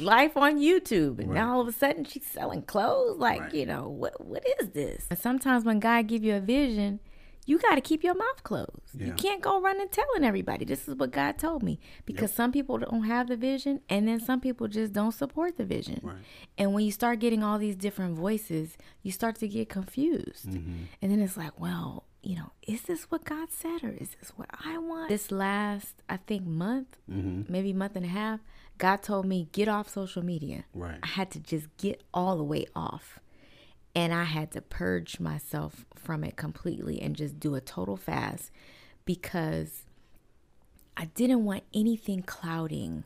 [0.00, 1.34] life on YouTube and right.
[1.34, 3.54] now all of a sudden she's selling clothes like right.
[3.54, 7.00] you know what what is this sometimes when God give you a vision
[7.44, 8.70] you got to keep your mouth closed.
[8.94, 9.06] Yeah.
[9.06, 10.64] You can't go running telling everybody.
[10.64, 12.36] This is what God told me because yep.
[12.36, 16.00] some people don't have the vision and then some people just don't support the vision.
[16.02, 16.16] Right.
[16.56, 20.50] And when you start getting all these different voices, you start to get confused.
[20.50, 20.84] Mm-hmm.
[21.00, 24.32] And then it's like, well, you know, is this what God said or is this
[24.36, 25.08] what I want?
[25.08, 27.52] This last, I think, month, mm-hmm.
[27.52, 28.40] maybe month and a half,
[28.78, 30.64] God told me, get off social media.
[30.72, 30.98] Right.
[31.02, 33.18] I had to just get all the way off.
[33.94, 38.50] And I had to purge myself from it completely and just do a total fast
[39.04, 39.84] because
[40.96, 43.04] I didn't want anything clouding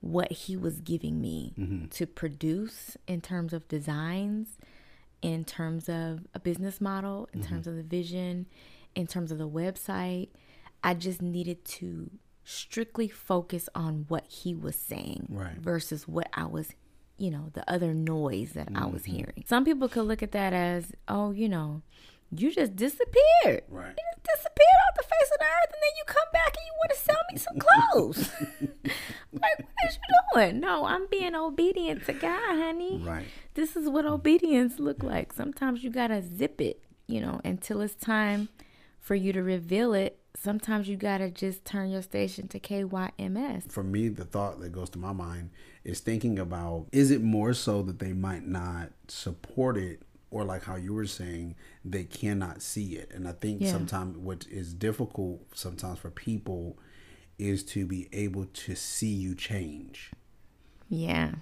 [0.00, 1.86] what he was giving me mm-hmm.
[1.86, 4.58] to produce in terms of designs,
[5.22, 7.50] in terms of a business model, in mm-hmm.
[7.50, 8.46] terms of the vision,
[8.94, 10.28] in terms of the website.
[10.82, 12.10] I just needed to
[12.44, 15.56] strictly focus on what he was saying right.
[15.58, 16.72] versus what I was
[17.18, 18.82] you know, the other noise that mm-hmm.
[18.82, 19.16] I was mm-hmm.
[19.16, 19.44] hearing.
[19.46, 21.82] Some people could look at that as, oh, you know,
[22.30, 23.64] you just disappeared.
[23.68, 23.88] Right.
[23.88, 26.66] You just disappeared off the face of the earth and then you come back and
[26.66, 28.30] you want to sell me some clothes.
[29.32, 30.60] like, what is you doing?
[30.60, 33.00] No, I'm being obedient to God, honey.
[33.04, 33.26] Right.
[33.54, 35.32] This is what obedience look like.
[35.32, 38.48] Sometimes you gotta zip it, you know, until it's time
[39.00, 43.70] for you to reveal it sometimes you gotta just turn your station to KYMS.
[43.70, 45.50] For me, the thought that goes to my mind
[45.84, 50.64] is thinking about is it more so that they might not support it or like
[50.64, 53.72] how you were saying they cannot see it and i think yeah.
[53.72, 56.78] sometimes what is difficult sometimes for people
[57.38, 60.10] is to be able to see you change
[60.88, 61.32] yeah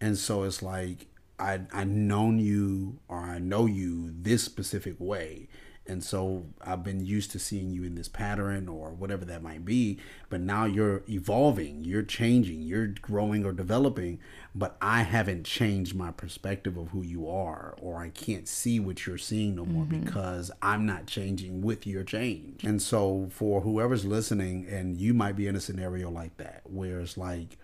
[0.00, 1.06] and so it's like
[1.38, 5.48] i i known you or i know you this specific way
[5.86, 9.66] and so I've been used to seeing you in this pattern or whatever that might
[9.66, 9.98] be.
[10.30, 14.18] But now you're evolving, you're changing, you're growing or developing.
[14.54, 19.04] But I haven't changed my perspective of who you are, or I can't see what
[19.04, 20.04] you're seeing no more mm-hmm.
[20.04, 22.64] because I'm not changing with your change.
[22.64, 27.00] And so for whoever's listening, and you might be in a scenario like that, where
[27.00, 27.58] it's like,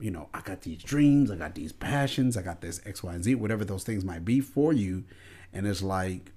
[0.00, 3.14] you know, I got these dreams, I got these passions, I got this X, Y,
[3.14, 5.04] and Z, whatever those things might be for you.
[5.52, 6.32] And it's like,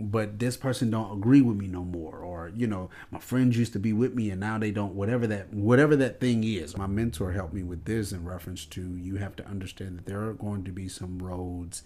[0.00, 3.72] but this person don't agree with me no more or you know my friends used
[3.72, 6.86] to be with me and now they don't whatever that whatever that thing is my
[6.86, 10.32] mentor helped me with this in reference to you have to understand that there are
[10.32, 11.82] going to be some roads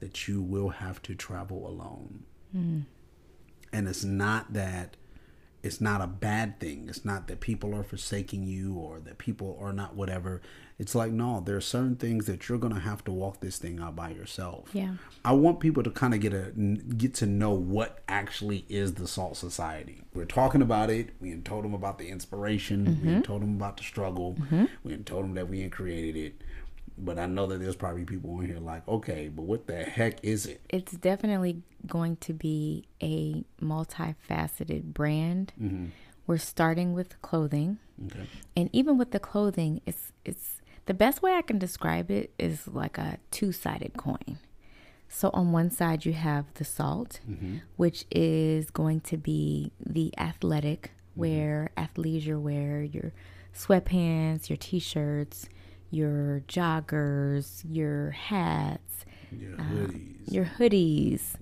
[0.00, 2.22] that you will have to travel alone
[2.56, 2.82] mm.
[3.72, 4.96] and it's not that
[5.62, 9.58] it's not a bad thing it's not that people are forsaking you or that people
[9.60, 10.40] are not whatever
[10.78, 13.80] it's like, no, there are certain things that you're gonna have to walk this thing
[13.80, 14.68] out by yourself.
[14.74, 14.94] Yeah.
[15.24, 19.08] I want people to kind of get a get to know what actually is the
[19.08, 20.02] Salt Society.
[20.12, 21.10] We're talking about it.
[21.18, 22.86] We told them about the inspiration.
[22.86, 23.16] Mm-hmm.
[23.16, 24.36] We told them about the struggle.
[24.38, 24.64] Mm-hmm.
[24.84, 26.42] We told them that we had created it.
[26.98, 30.24] But I know that there's probably people in here like, okay, but what the heck
[30.24, 30.62] is it?
[30.70, 35.52] It's definitely going to be a multifaceted brand.
[35.60, 35.86] Mm-hmm.
[36.26, 37.78] We're starting with clothing.
[38.06, 38.26] Okay.
[38.56, 42.66] And even with the clothing, it's it's the best way I can describe it is
[42.66, 44.38] like a two sided coin.
[45.08, 47.58] So on one side, you have the salt, mm-hmm.
[47.76, 51.20] which is going to be the athletic mm-hmm.
[51.20, 53.12] wear, athleisure wear, your
[53.54, 55.48] sweatpants, your t shirts,
[55.96, 61.36] your joggers, your hats, your uh, hoodies, your hoodies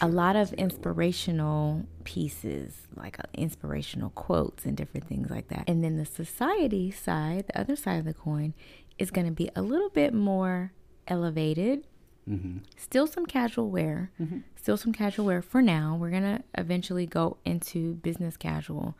[0.00, 5.64] a lot of inspirational pieces, like uh, inspirational quotes and different things like that.
[5.66, 8.54] And then the society side, the other side of the coin,
[8.98, 10.72] is going to be a little bit more
[11.06, 11.86] elevated.
[12.28, 12.58] Mm-hmm.
[12.76, 14.10] Still some casual wear.
[14.20, 14.38] Mm-hmm.
[14.56, 15.96] Still some casual wear for now.
[15.98, 18.96] We're going to eventually go into business casual,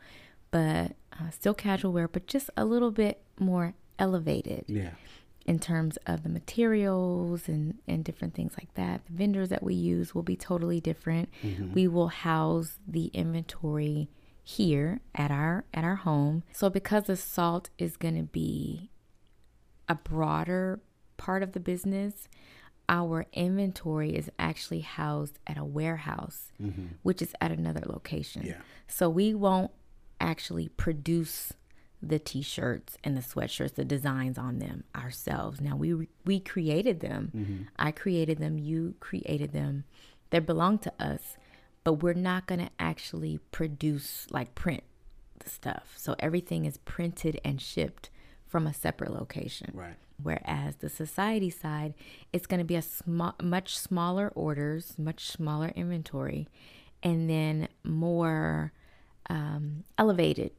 [0.51, 4.65] but uh, still casual wear, but just a little bit more elevated.
[4.67, 4.91] Yeah
[5.45, 9.03] in terms of the materials and, and different things like that.
[9.07, 11.29] The vendors that we use will be totally different.
[11.41, 11.73] Mm-hmm.
[11.73, 14.09] We will house the inventory
[14.43, 16.43] here at our at our home.
[16.51, 18.91] So because the salt is going to be
[19.87, 20.81] a broader
[21.17, 22.27] part of the business,
[22.87, 26.51] our inventory is actually housed at a warehouse,
[27.01, 28.43] which is at another location.
[28.45, 28.61] Yeah.
[28.87, 29.71] So we won't
[30.19, 31.53] actually produce
[32.01, 35.59] the t-shirts and the sweatshirts, the designs on them ourselves.
[35.59, 37.67] Now we we created them.
[37.77, 39.83] I created them, you created them.
[40.29, 41.37] They belong to us,
[41.83, 44.83] but we're not going to actually produce like print
[45.39, 45.93] the stuff.
[45.97, 48.09] So everything is printed and shipped
[48.47, 49.71] from a separate location.
[49.73, 49.95] Right.
[50.21, 51.93] Whereas the society side,
[52.33, 56.47] it's going to be a small, much smaller orders, much smaller inventory,
[57.01, 58.73] and then more
[59.29, 60.51] um, elevated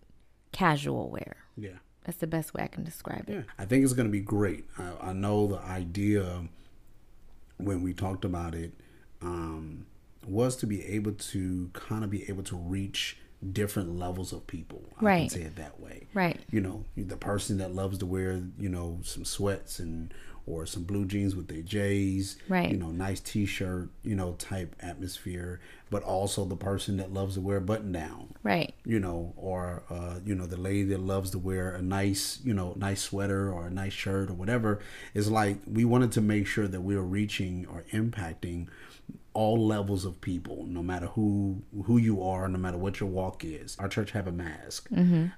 [0.52, 1.36] casual wear.
[1.56, 1.78] Yeah.
[2.04, 3.32] That's the best way I can describe it.
[3.32, 4.64] Yeah, I think it's going to be great.
[4.78, 6.48] I, I know the idea
[7.58, 8.72] when we talked about it
[9.20, 9.86] um,
[10.26, 13.18] was to be able to kind of be able to reach
[13.53, 14.83] different levels of people.
[15.00, 15.31] I Right.
[15.31, 16.07] can say it that way.
[16.12, 16.38] Right.
[16.50, 20.12] You know, the person that loves to wear, you know, some sweats and
[20.46, 22.70] or some blue jeans with their J's, Right.
[22.72, 27.40] You know, nice T-shirt, you know, type atmosphere, but also the person that loves to
[27.40, 28.74] wear a button down, Right.
[28.85, 32.53] you know, or uh, you know, the lady that loves to wear a nice, you
[32.55, 34.81] know, nice sweater or a nice shirt or whatever.
[35.14, 38.66] Is like we wanted to make sure that we are reaching or impacting
[39.32, 43.44] all levels of people, no matter who who you are, no matter what your walk
[43.44, 43.76] is.
[43.78, 44.88] Our church have a mask,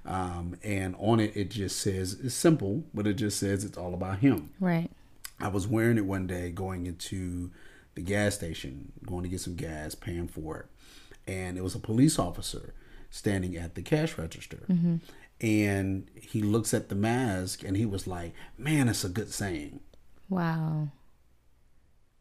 [0.05, 3.93] um, and on it it just says it's simple, but it just says it's all
[3.93, 4.51] about Him.
[4.59, 4.89] Right.
[5.39, 7.51] I was wearing it one day going into
[7.95, 10.65] the gas station, going to get some gas, paying for it.
[11.27, 12.73] And it was a police officer
[13.09, 14.63] standing at the cash register.
[15.41, 19.81] And he looks at the mask and he was like, Man, it's a good saying.
[20.29, 20.89] Wow.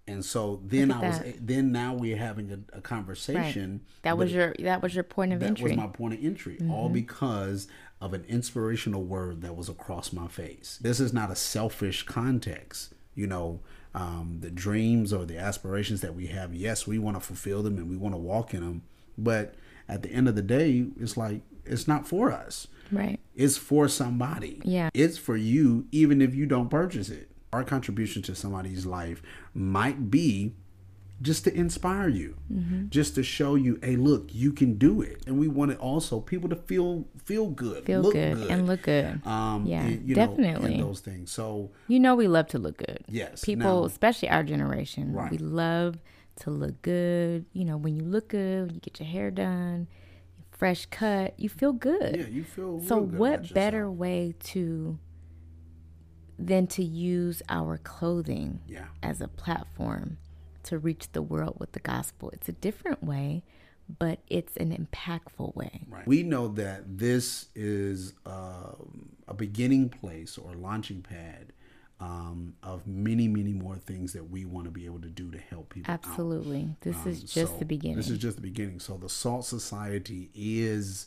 [0.07, 2.83] And so then I was then now we're having a, a Right.
[2.83, 3.83] conversation.
[4.03, 5.71] That was your that was your point of that entry.
[5.71, 7.69] That was my point of entry, all because
[8.01, 10.79] of an inspirational word that was across my face.
[10.83, 12.95] This is not a selfish context.
[13.15, 13.61] You know,
[13.95, 17.77] um, the dreams or the aspirations that we have, yes, we want to fulfill them
[17.79, 18.83] and we want to walk in them.
[19.17, 19.55] But
[19.89, 22.67] at the end of the day, it's like, it's not for us.
[22.91, 23.21] right.
[23.37, 24.61] It's for somebody.
[24.65, 24.89] Yeah.
[24.95, 27.31] It's for you, even if you don't purchase it.
[27.53, 29.21] Our contribution to somebody's life
[29.53, 30.55] might be
[31.21, 32.89] just to inspire you, Mm-hmm.
[32.89, 35.23] just to show you, hey, look, you can do it.
[35.27, 39.21] And we wanted also people to feel feel good, Feel look good, and look good.
[39.27, 40.81] Um, Yeah, and, you know, and definitely.
[40.81, 41.31] those things.
[41.31, 43.05] So You know we love to look good.
[43.07, 45.31] Yes, People, now- especially our generation, Right.
[45.31, 45.99] we love
[46.37, 47.45] to look good.
[47.53, 49.89] You know, when you look good, when you get your hair done,
[50.51, 52.17] fresh cut, you feel good.
[52.17, 52.81] yeah, you feel.
[52.81, 54.99] so good what better way to
[56.39, 58.87] than to use our clothing Yeah.
[59.03, 60.19] as a platform
[60.65, 62.31] to reach the world with the gospel?
[62.31, 63.43] It's a different way,
[63.99, 65.83] but it's an impactful way.
[65.89, 66.07] Right.
[66.07, 71.53] We know that this is um, a beginning place or launching pad
[72.01, 75.39] um, of many, many more things that we want to be able to do to
[75.39, 75.93] help people.
[75.93, 76.01] out.
[76.05, 76.75] Absolutely.
[76.81, 77.97] This is Um, just so the beginning.
[77.97, 78.81] This is just the beginning.
[78.81, 81.07] So the Salt Society is,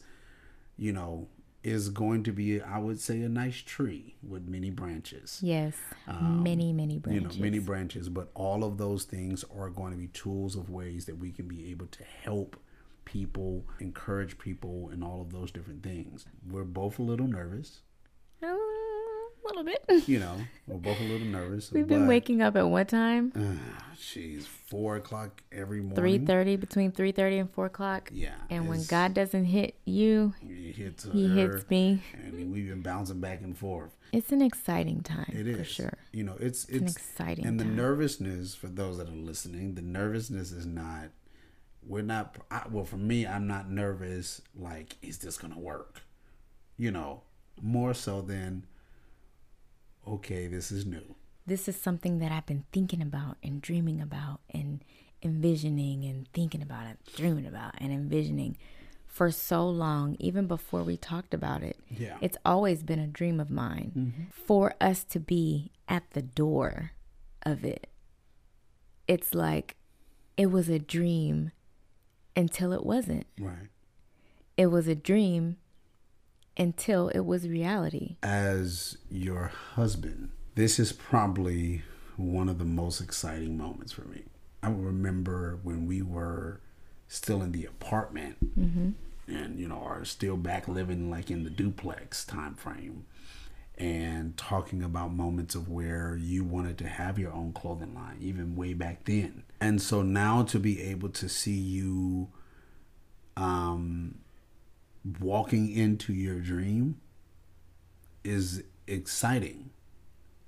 [0.78, 1.28] you know,
[1.66, 5.40] is going to be, I would say, a nice tree with many branches.
[5.42, 5.74] yes.
[6.22, 7.36] many, many branches.
[7.36, 10.70] You know, many branches, but all of those things are going to be tools of
[10.70, 12.56] ways that we can be able to help
[13.04, 16.28] people, encourage people, and all of those different things.
[16.48, 17.80] We're both a little nervous.
[18.44, 18.54] Uh,
[19.46, 20.08] a little bit.
[20.08, 20.36] You know,
[20.68, 21.72] we're both a little nervous.
[21.72, 23.32] We've been waking up at what time?
[23.36, 25.96] ah, Jeez, four o'clock every morning.
[25.96, 28.10] Three thirty, between three thirty and four o'clock.
[28.14, 32.02] Yeah, And when God doesn't hit you, It hits He her, hits me.
[32.14, 33.96] and we've been bouncing back and forth.
[34.12, 35.98] It's an exciting time It is for sure.
[36.14, 37.76] You know, it's an it's, exciting And the time.
[37.76, 41.10] nervousness for those that are listening, the nervousness is not.
[41.88, 42.38] We're not.
[42.50, 44.42] I, well, for me, I'm not nervous.
[44.58, 46.02] Like, is this gonna work?
[46.78, 47.22] You know,
[47.62, 48.66] more so than.
[50.08, 51.16] Okay, this is new.
[51.48, 54.84] This is something that I've been thinking about and dreaming about and
[55.22, 58.58] envisioning and thinking about it, dreaming about and envisioning
[59.06, 61.80] for so long, even before we talked about it.
[61.90, 62.18] Yeah.
[62.22, 64.24] It's always been a dream of mine mm-hmm.
[64.32, 66.92] for us to be at the door
[67.44, 67.88] of it.
[69.08, 69.78] It's like
[70.36, 71.52] it was a dream
[72.36, 73.28] until it wasn't.
[73.40, 73.70] Right.
[74.58, 75.58] It was a dream
[76.58, 78.18] until it was reality.
[78.24, 81.84] As your husband, this is probably
[82.18, 84.24] one of the most exciting moments for me.
[84.64, 86.62] I remember when we were
[87.08, 88.38] still in the apartment
[89.28, 93.06] and you know are still back living like in the duplex time frame
[93.78, 98.56] and talking about moments of where you wanted to have your own clothing line even
[98.56, 102.28] way back then and so now to be able to see you
[103.38, 104.16] um
[105.20, 107.00] walking into your dream
[108.24, 109.70] is exciting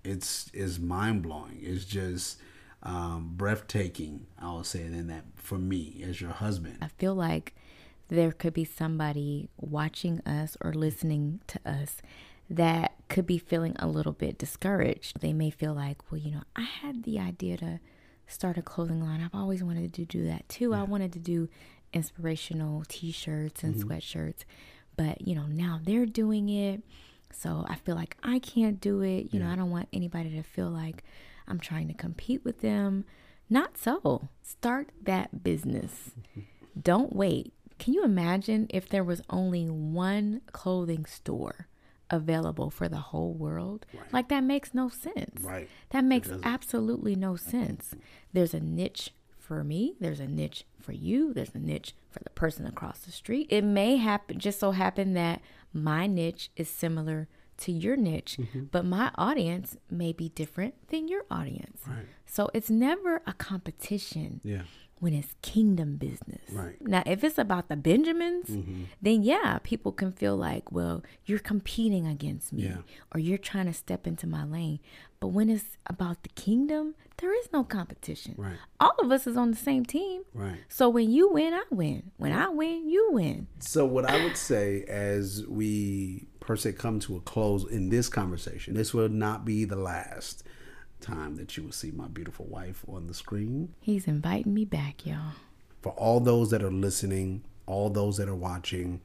[0.07, 1.59] it's is mind blowing.
[1.61, 2.39] It's just
[2.81, 4.27] um, breathtaking.
[4.41, 6.77] I will say than that for me as your husband.
[6.81, 7.53] I feel like
[8.07, 12.01] there could be somebody watching us or listening to us
[12.49, 15.19] that could be feeling a little bit discouraged.
[15.19, 17.79] They may feel like, well, you know, I had the idea to
[18.27, 19.21] start a clothing line.
[19.21, 20.71] I've always wanted to do that too.
[20.71, 20.79] Yeah.
[20.79, 21.49] I wanted to do
[21.93, 23.89] inspirational t-shirts and mm-hmm.
[23.89, 24.43] sweatshirts,
[24.95, 26.81] but you know, now they're doing it.
[27.31, 29.33] So I feel like I can't do it.
[29.33, 29.45] You yeah.
[29.45, 31.03] know, I don't want anybody to feel like
[31.47, 33.05] I'm trying to compete with them.
[33.49, 34.29] Not so.
[34.41, 36.11] Start that business.
[36.81, 37.53] don't wait.
[37.79, 41.67] Can you imagine if there was only one clothing store
[42.09, 43.85] available for the whole world.
[43.93, 44.13] Right.
[44.13, 45.41] Like that makes no sense.
[45.41, 45.69] Right.
[45.89, 47.93] That makes absolutely no sense.
[48.33, 49.11] There's a niche
[49.47, 53.11] for me, there's a niche for you, there's a niche for the person across the
[53.11, 53.47] street.
[53.49, 55.41] It may happen just so happen that
[55.73, 57.27] my niche is similar
[57.59, 58.65] to your niche, mm-hmm.
[58.65, 61.81] but my audience may be different than your audience.
[61.87, 62.05] Right.
[62.25, 64.41] So it's never a competition.
[64.43, 64.63] Yeah
[64.99, 66.41] when it's kingdom business.
[66.51, 66.81] Right.
[66.81, 68.83] Now, if it's about the Benjamins, mm-hmm.
[68.99, 72.77] then yeah, people can feel like, well, you're competing against me yeah.
[73.13, 74.79] or you're trying to step into my lane.
[75.19, 78.35] But when it's about the kingdom, there is no competition.
[78.37, 78.57] Right.
[78.79, 80.23] All of us is on the same team.
[80.33, 80.59] Right.
[80.69, 82.11] So when you win, I win.
[82.17, 83.47] When I win, you win.
[83.59, 88.07] So what I would say as we per se come to a close in this
[88.09, 90.43] conversation, this will not be the last
[91.01, 93.73] time that you will see my beautiful wife on the screen.
[93.81, 95.33] He's inviting me back, y'all.
[95.81, 99.01] For all those that are listening, all those that are watching,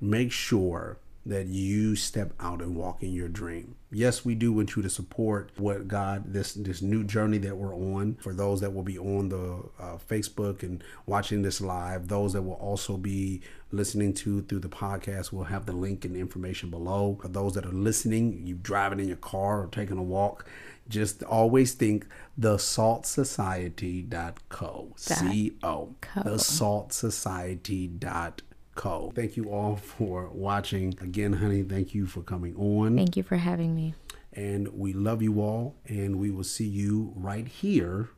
[0.00, 3.76] make sure that you step out and walk in your dream.
[3.90, 7.74] Yes, we do want you to support what God this this new journey that we're
[7.74, 8.16] on.
[8.20, 12.42] For those that will be on the uh, Facebook and watching this live, those that
[12.42, 17.18] will also be listening to through the podcast, we'll have the link and information below.
[17.22, 20.46] For those that are listening, you driving in your car or taking a walk,
[20.88, 22.06] just always think
[22.36, 24.92] the salt saltsociety.co.
[24.96, 25.94] C O.
[26.22, 28.44] The salt saltsociety.co
[28.74, 29.12] Co.
[29.14, 30.96] Thank you all for watching.
[31.00, 32.96] Again, honey, thank you for coming on.
[32.96, 33.94] Thank you for having me.
[34.32, 38.10] And we love you all, and we will see you right here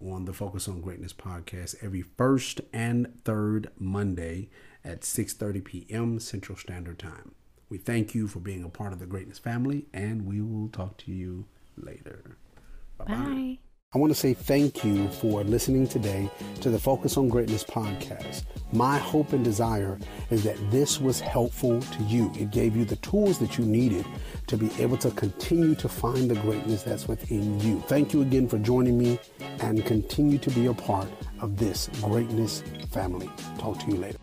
[0.00, 4.48] on the Focus on Greatness podcast every first and third Monday
[4.84, 6.20] at 6:30 p.m.
[6.20, 7.34] Central Standard Time.
[7.68, 10.96] We thank you for being a part of the Greatness family, and we will talk
[10.98, 12.36] to you later.
[12.98, 13.14] Bye-bye.
[13.14, 13.58] Bye.
[13.94, 16.28] I want to say thank you for listening today
[16.62, 18.42] to the Focus on Greatness podcast.
[18.72, 22.32] My hope and desire is that this was helpful to you.
[22.34, 24.04] It gave you the tools that you needed
[24.48, 27.84] to be able to continue to find the greatness that's within you.
[27.86, 29.20] Thank you again for joining me
[29.60, 31.08] and continue to be a part
[31.40, 33.30] of this greatness family.
[33.58, 34.18] Talk to you later.